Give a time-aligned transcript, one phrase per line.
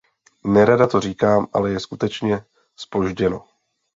[0.45, 3.45] Nerada to říkám, ale je skutečně zpožděno.